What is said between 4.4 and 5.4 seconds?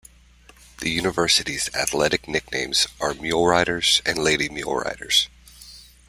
Muleriders.